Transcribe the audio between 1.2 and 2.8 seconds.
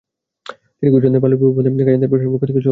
বাল্যবিবাহ বন্ধে কাজিদের প্রশাসনের পক্ষ থেকে সহযোগিতা করা হবে।